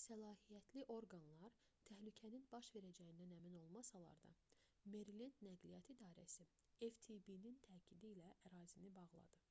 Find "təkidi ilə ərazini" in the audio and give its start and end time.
7.70-8.92